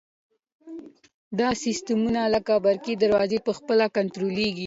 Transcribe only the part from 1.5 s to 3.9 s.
سیسټمونه لکه برقي دروازې په خپله